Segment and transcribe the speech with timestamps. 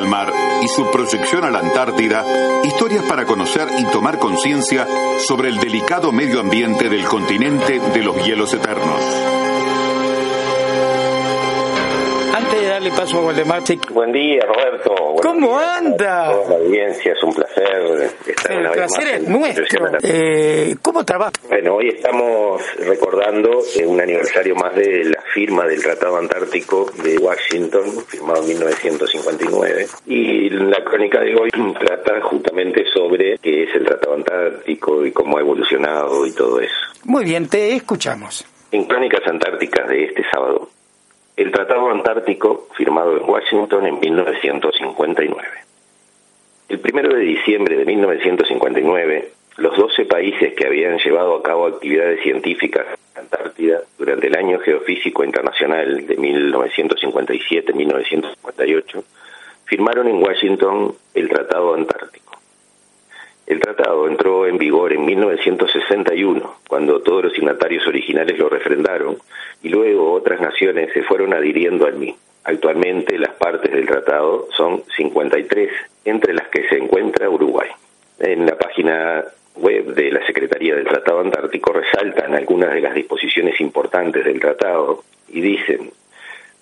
[0.00, 0.32] al mar
[0.62, 2.24] y su proyección a la Antártida,
[2.64, 4.86] historias para conocer y tomar conciencia
[5.26, 9.39] sobre el delicado medio ambiente del continente de los hielos eternos.
[12.90, 13.62] Darle paso a Waldemar.
[13.92, 14.94] Buen día, Roberto.
[15.22, 16.32] ¿Cómo anda?
[16.48, 19.90] la audiencia, es un placer estar El placer es nuestro.
[20.02, 21.32] Eh, ¿Cómo trabaja?
[21.48, 27.18] Bueno, hoy estamos recordando eh, un aniversario más de la firma del Tratado Antártico de
[27.18, 29.86] Washington, firmado en 1959.
[30.06, 35.38] Y la crónica de hoy trata justamente sobre qué es el Tratado Antártico y cómo
[35.38, 36.74] ha evolucionado y todo eso.
[37.04, 38.46] Muy bien, te escuchamos.
[38.72, 40.68] En Crónicas Antárticas de este sábado
[41.40, 45.48] el Tratado Antártico firmado en Washington en 1959.
[46.68, 52.22] El 1 de diciembre de 1959, los 12 países que habían llevado a cabo actividades
[52.22, 59.02] científicas en Antártida durante el Año Geofísico Internacional de 1957-1958
[59.64, 62.29] firmaron en Washington el Tratado Antártico.
[63.50, 69.18] El tratado entró en vigor en 1961, cuando todos los signatarios originales lo refrendaron,
[69.60, 72.20] y luego otras naciones se fueron adhiriendo al mismo.
[72.44, 75.68] Actualmente las partes del tratado son 53,
[76.04, 77.68] entre las que se encuentra Uruguay.
[78.20, 79.24] En la página
[79.56, 85.02] web de la Secretaría del Tratado Antártico resaltan algunas de las disposiciones importantes del tratado
[85.26, 85.90] y dicen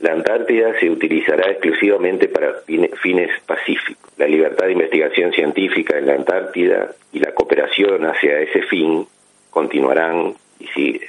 [0.00, 2.54] la Antártida se utilizará exclusivamente para
[3.02, 4.12] fines pacíficos.
[4.16, 9.06] La libertad de investigación científica en la Antártida y la cooperación hacia ese fin
[9.50, 11.08] continuarán y sigue.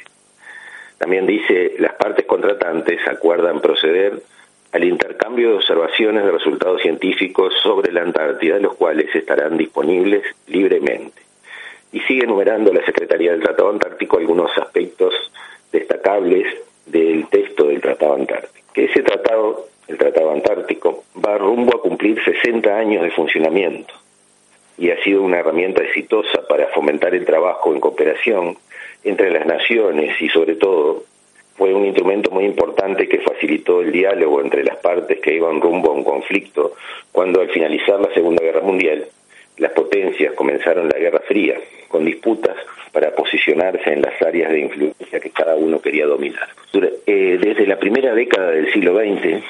[0.98, 4.23] También dice, las partes contratantes acuerdan proceder
[4.72, 11.22] al intercambio de observaciones de resultados científicos sobre la Antártida, los cuales estarán disponibles libremente.
[11.92, 15.14] Y sigue enumerando la Secretaría del Tratado Antártico algunos aspectos
[15.72, 16.48] destacables
[16.88, 22.24] del texto del Tratado Antártico que ese tratado, el Tratado Antártico, va rumbo a cumplir
[22.24, 23.94] 60 años de funcionamiento
[24.78, 28.57] y ha sido una herramienta exitosa para fomentar el trabajo en cooperación
[29.03, 31.03] entre las naciones y sobre todo
[31.56, 35.91] fue un instrumento muy importante que facilitó el diálogo entre las partes que iban rumbo
[35.91, 36.75] a un conflicto
[37.12, 39.06] cuando al finalizar la Segunda Guerra Mundial
[39.59, 41.56] las potencias comenzaron la Guerra Fría
[41.88, 42.56] con disputas
[42.92, 46.47] para posicionarse en las áreas de influencia que cada uno quería dominar.
[47.06, 49.44] Eh, desde la primera década del siglo XX,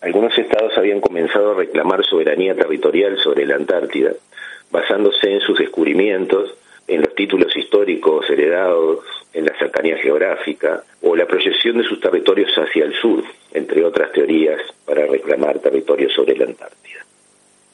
[0.00, 4.12] algunos estados habían comenzado a reclamar soberanía territorial sobre la Antártida,
[4.70, 11.26] basándose en sus descubrimientos, en los títulos históricos heredados, en la cercanía geográfica o la
[11.26, 16.44] proyección de sus territorios hacia el sur, entre otras teorías para reclamar territorios sobre la
[16.44, 17.07] Antártida.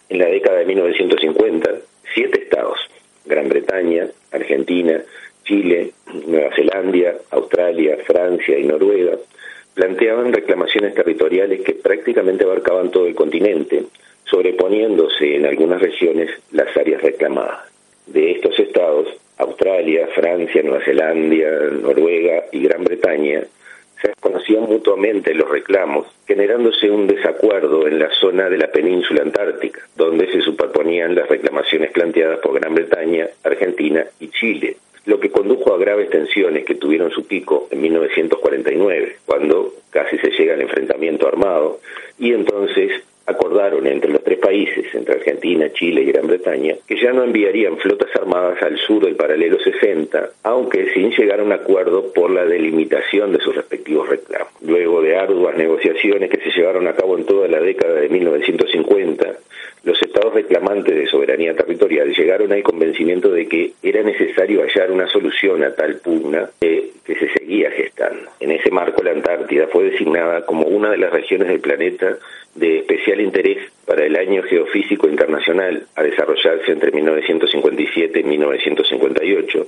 [0.08, 1.70] En la década de 1950,
[2.14, 2.78] siete estados,
[3.24, 5.02] Gran Bretaña, Argentina,
[5.44, 5.92] Chile,
[6.26, 9.16] Nueva Zelanda, Australia, Francia y Noruega,
[9.74, 13.84] planteaban reclamaciones territoriales que prácticamente abarcaban todo el continente,
[14.24, 17.70] sobreponiéndose en algunas regiones las áreas reclamadas.
[18.06, 23.44] De estos estados, Australia, Francia, Nueva Zelanda, Noruega y Gran Bretaña
[24.04, 29.80] se conocían mutuamente los reclamos, generándose un desacuerdo en la zona de la península antártica,
[29.96, 34.76] donde se superponían las reclamaciones planteadas por Gran Bretaña, Argentina y Chile,
[35.06, 40.30] lo que condujo a graves tensiones que tuvieron su pico en 1949, cuando casi se
[40.30, 41.80] llega al enfrentamiento armado,
[42.18, 47.12] y entonces acordaron entre los tres países, entre Argentina, Chile y Gran Bretaña, que ya
[47.12, 52.12] no enviarían flotas armadas al sur del paralelo 60, aunque sin llegar a un acuerdo
[52.12, 54.52] por la delimitación de sus respectivos reclamos.
[54.62, 59.38] Luego de arduas negociaciones que se llevaron a cabo en toda la década de 1950,
[59.84, 65.06] los estados reclamantes de soberanía territorial llegaron al convencimiento de que era necesario hallar una
[65.08, 68.30] solución a tal pugna que, que se seguía gestando.
[68.40, 72.16] En ese marco, la Antártida fue designada como una de las regiones del planeta
[72.54, 79.66] de especial interés para el Año Geofísico Internacional a desarrollarse entre 1957 y 1958,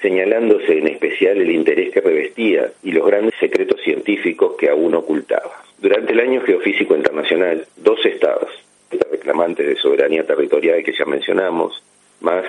[0.00, 5.62] señalándose en especial el interés que revestía y los grandes secretos científicos que aún ocultaba.
[5.78, 8.50] Durante el Año Geofísico Internacional, dos estados,
[9.10, 11.82] reclamantes de soberanía territorial que ya mencionamos,
[12.20, 12.44] más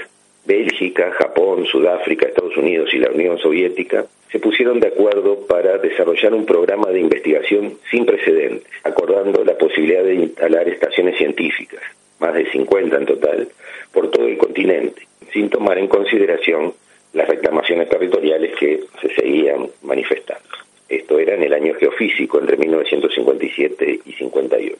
[0.45, 6.33] Bélgica, Japón, Sudáfrica, Estados Unidos y la Unión Soviética se pusieron de acuerdo para desarrollar
[6.33, 11.81] un programa de investigación sin precedentes, acordando la posibilidad de instalar estaciones científicas,
[12.19, 13.49] más de 50 en total,
[13.91, 16.73] por todo el continente, sin tomar en consideración
[17.13, 20.47] las reclamaciones territoriales que se seguían manifestando.
[20.87, 24.77] Esto era en el año geofísico, entre 1957 y 58.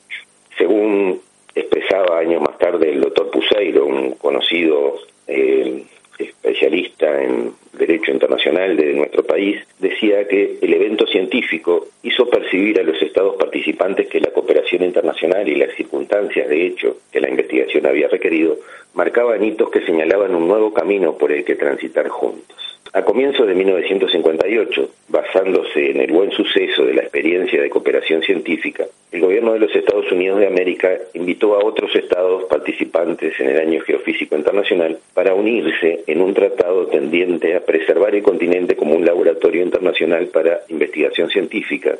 [0.58, 1.22] Según
[1.54, 4.98] expresaba años más tarde el doctor Puseiro, un conocido
[5.32, 5.84] eh,
[6.18, 12.84] especialista en derecho internacional de nuestro país, decía que el evento científico hizo percibir a
[12.84, 17.86] los estados participantes que la cooperación internacional y las circunstancias de hecho que la investigación
[17.86, 18.58] había requerido
[18.94, 22.58] marcaban hitos que señalaban un nuevo camino por el que transitar juntos.
[22.94, 28.86] A comienzos de 1958, basándose en el buen suceso de la experiencia de cooperación científica,
[29.12, 33.60] el gobierno de los Estados Unidos de América invitó a otros estados participantes en el
[33.60, 39.06] Año Geofísico Internacional para unirse en un tratado tendiente a preservar el continente como un
[39.06, 41.98] laboratorio internacional para investigación científica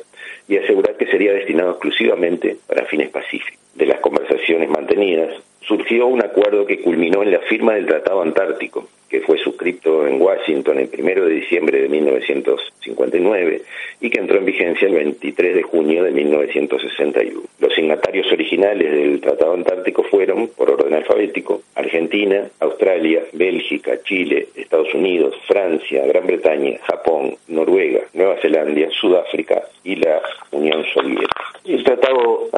[0.48, 3.60] y asegurar que sería destinado exclusivamente para fines pacíficos.
[3.74, 8.88] De las conversaciones mantenidas, surgió un acuerdo que culminó en la firma del Tratado Antártico,
[9.12, 13.60] que fue suscrito en Washington el 1 de diciembre de 1959
[14.00, 17.42] y que entró en vigencia el 23 de junio de 1961.
[17.58, 24.94] Los signatarios originales del Tratado Antártico fueron, por orden alfabético, Argentina, Australia, Bélgica, Chile, Estados
[24.94, 30.22] Unidos, Francia, Gran Bretaña, Japón, Noruega, Nueva Zelanda, Sudáfrica y la
[30.52, 31.52] Unión Soviética.
[31.66, 32.48] El tratado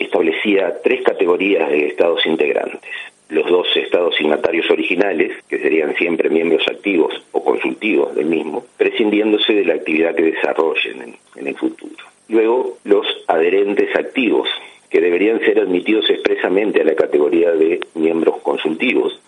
[0.00, 2.90] establecía tres categorías de estados integrantes
[3.30, 9.52] los dos estados signatarios originales, que serían siempre miembros activos o consultivos del mismo, prescindiéndose
[9.54, 12.04] de la actividad que desarrollen en, el futuro.
[12.28, 14.48] Luego, los adherentes activos,
[14.88, 19.20] que deberían ser admitidos expresamente a la categoría de miembros consultivos,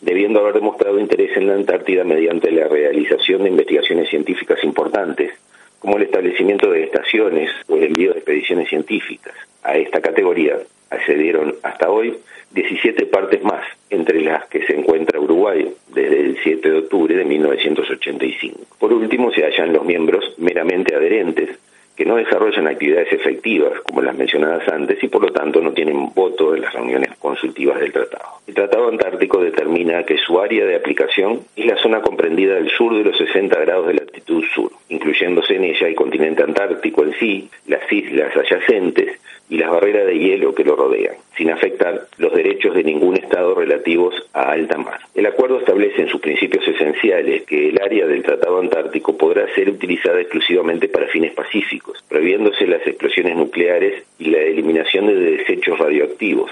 [0.00, 5.32] debiendo haber demostrado interés en la Antártida mediante la realización de investigaciones científicas importantes,
[5.78, 9.34] como el establecimiento de estaciones o el envío de expediciones científicas.
[9.62, 10.58] A esta categoría
[10.90, 12.16] accedieron hasta hoy
[12.54, 17.24] 17 partes más, entre las que se encuentra Uruguay desde el 7 de octubre de
[17.24, 18.60] 1985.
[18.78, 21.58] Por último, se hallan los miembros meramente adherentes,
[21.96, 26.12] que no desarrollan actividades efectivas, como las mencionadas antes, y por lo tanto no tienen
[26.14, 28.40] voto en las reuniones consultivas del tratado.
[28.46, 32.96] El Tratado Antártico determina que su área de aplicación es la zona comprendida del sur
[32.96, 37.48] de los 60 grados de latitud sur, incluyéndose en ella el continente antártico en sí,
[37.66, 42.74] las islas adyacentes y las barreras de hielo que lo rodean, sin afectar los derechos
[42.74, 45.00] de ningún Estado relativos a alta mar.
[45.14, 49.68] El acuerdo establece en sus principios esenciales que el área del Tratado Antártico podrá ser
[49.68, 56.50] utilizada exclusivamente para fines pacíficos, prohibiéndose las explosiones nucleares y la eliminación de desechos radioactivos,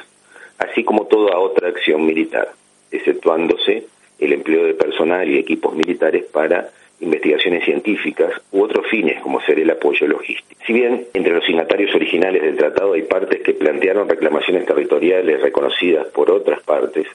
[0.59, 2.53] así como toda otra acción militar,
[2.91, 3.85] exceptuándose
[4.19, 6.71] el empleo de personal y equipos militares para
[7.03, 10.61] investigaciones científicas u otros fines como ser el apoyo logístico.
[10.67, 16.07] Si bien entre los signatarios originales del tratado hay partes que plantearon reclamaciones territoriales reconocidas
[16.09, 17.07] por otras partes,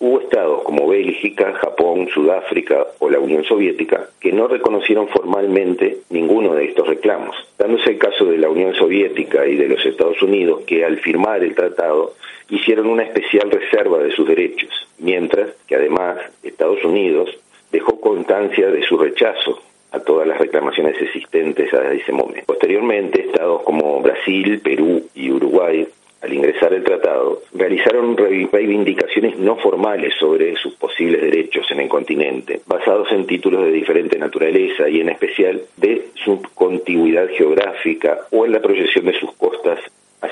[0.00, 6.54] hubo estados como Bélgica, Japón, Sudáfrica o la Unión Soviética que no reconocieron formalmente ninguno
[6.54, 10.62] de estos reclamos, dándose el caso de la Unión Soviética y de los Estados Unidos
[10.66, 12.14] que al firmar el tratado
[12.50, 17.30] hicieron una especial reserva de sus derechos, mientras que además Estados Unidos
[17.74, 19.60] dejó constancia de su rechazo
[19.90, 22.44] a todas las reclamaciones existentes a ese momento.
[22.46, 25.84] Posteriormente, estados como Brasil, Perú y Uruguay,
[26.22, 32.60] al ingresar el tratado, realizaron reivindicaciones no formales sobre sus posibles derechos en el continente,
[32.64, 38.52] basados en títulos de diferente naturaleza y en especial de su contigüidad geográfica o en
[38.52, 39.80] la proyección de sus costas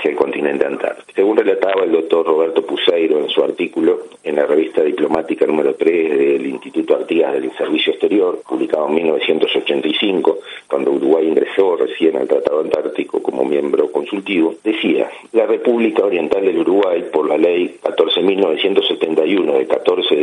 [0.08, 1.12] el continente antártico.
[1.14, 6.18] Según relataba el doctor Roberto Puseiro en su artículo en la revista diplomática número 3
[6.18, 10.38] del Instituto Artigas del Servicio Exterior, publicado en 1985,
[10.68, 16.58] cuando Uruguay ingresó recién al Tratado Antártico como miembro consultivo, decía, la República Oriental del
[16.58, 20.14] Uruguay, por la ley 14.971 de 14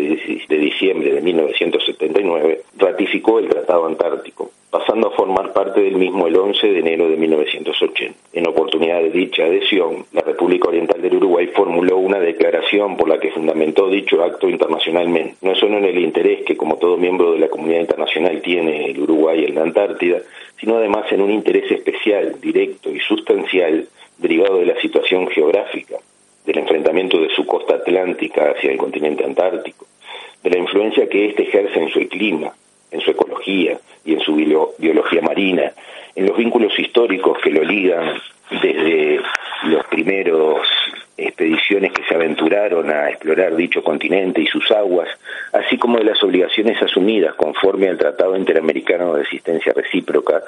[0.48, 6.36] de diciembre de 1979, ratificó el Tratado Antártico, pasando a formar parte del mismo el
[6.36, 8.16] 11 de enero de 1980.
[8.34, 13.20] En oportunidad de dicha adhesión, la República Oriental del Uruguay formuló una declaración por la
[13.20, 17.40] que fundamentó dicho acto internacionalmente, no solo en el interés que como todo miembro de
[17.40, 20.22] la comunidad internacional tiene el Uruguay en la Antártida,
[20.60, 23.88] sino además en un interés especial, directo y sustancial
[24.20, 25.98] derivado de la situación geográfica,
[26.46, 29.88] del enfrentamiento de su costa atlántica hacia el continente antártico,
[30.44, 32.54] de la influencia que éste ejerce en su clima,
[32.92, 35.72] en su ecología y en su biología marina,
[36.16, 38.20] en los vínculos históricos que lo ligan
[38.50, 39.22] desde
[39.66, 40.68] los primeros
[41.18, 45.10] expediciones que se aventuraron a explorar dicho continente y sus aguas,
[45.52, 50.42] así como de las obligaciones asumidas conforme al Tratado Interamericano de Asistencia Recíproca,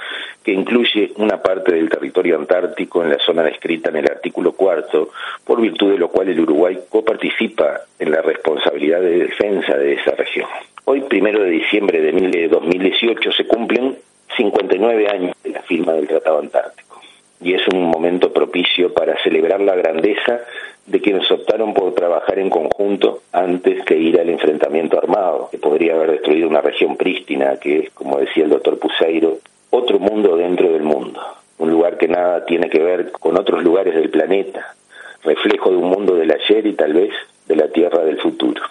[0.43, 5.09] que incluye una parte del territorio antártico en la zona descrita en el artículo cuarto,
[5.43, 10.11] por virtud de lo cual el Uruguay coparticipa en la responsabilidad de defensa de esa
[10.11, 10.47] región.
[10.83, 13.97] Hoy, primero de diciembre de 2018, se cumplen
[14.35, 16.99] 59 años de la firma del Tratado Antártico.
[17.39, 20.41] Y es un momento propicio para celebrar la grandeza
[20.87, 25.93] de quienes optaron por trabajar en conjunto antes que ir al enfrentamiento armado, que podría
[25.93, 29.37] haber destruido una región prístina, que es, como decía el doctor Puseiro,
[29.69, 31.21] otro mundo dentro del mundo,
[31.59, 34.75] un lugar que nada tiene que ver con otros lugares del planeta,
[35.23, 37.13] reflejo de un mundo del ayer y tal vez
[37.47, 38.63] de la tierra del futuro.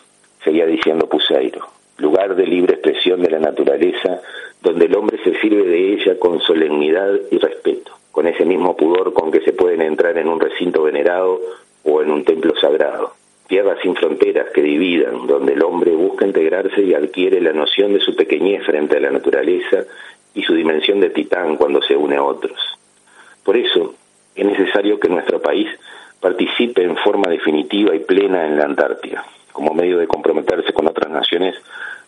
[0.43, 1.70] Seguía diciendo Puseiro,
[2.29, 4.21] de libre expresión de la naturaleza,
[4.63, 9.13] donde el hombre se sirve de ella con solemnidad y respeto, con ese mismo pudor
[9.15, 11.41] con que se pueden entrar en un recinto venerado
[11.85, 13.15] o en un templo sagrado.
[13.47, 18.01] Tierras sin fronteras que dividan, donde el hombre busca integrarse y adquiere la noción de
[18.01, 19.85] su pequeñez frente a la naturaleza
[20.35, 22.61] y su dimensión de titán cuando se une a otros.
[23.43, 23.95] Por eso
[24.37, 25.69] es necesario que nuestro país
[26.21, 31.11] participe en forma definitiva y plena en la Antártida, como medio de comprometerse con otras
[31.11, 31.57] naciones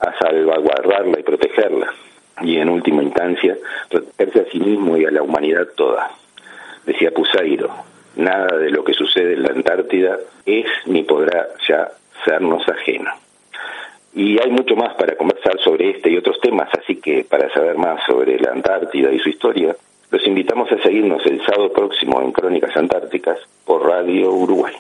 [0.00, 1.92] a salvaguardarla y protegerla,
[2.42, 3.56] y en última instancia
[3.88, 6.11] protegerse a sí mismo y a la humanidad toda.
[6.84, 7.70] Decía Pusairo,
[8.16, 11.90] nada de lo que sucede en la Antártida es ni podrá ya
[12.25, 13.11] sernos ajeno.
[14.14, 17.76] Y hay mucho más para conversar sobre este y otros temas, así que para saber
[17.76, 19.75] más sobre la Antártida y su historia,
[20.11, 24.75] los invitamos a seguirnos el sábado próximo en Crónicas Antárticas por Radio Uruguay.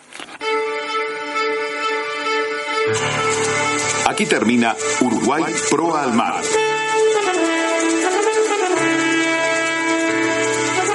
[4.06, 6.42] Aquí termina Uruguay Proa al Mar.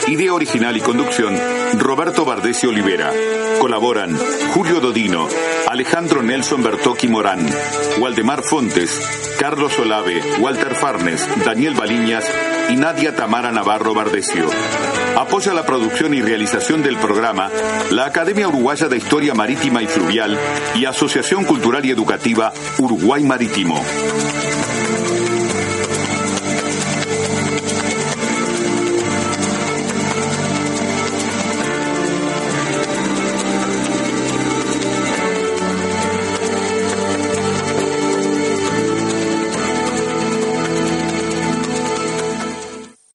[0.07, 1.37] Idea original y conducción,
[1.79, 3.11] Roberto Bardesio Olivera.
[3.59, 4.17] Colaboran
[4.53, 5.27] Julio Dodino,
[5.67, 7.45] Alejandro Nelson Bertocchi Morán,
[7.99, 9.01] Waldemar Fontes,
[9.39, 12.25] Carlos Olave, Walter Farnes, Daniel Baliñas
[12.69, 14.47] y Nadia Tamara Navarro Bardesio.
[15.17, 17.49] Apoya la producción y realización del programa
[17.89, 20.37] la Academia Uruguaya de Historia Marítima y Fluvial
[20.75, 23.81] y Asociación Cultural y Educativa Uruguay Marítimo.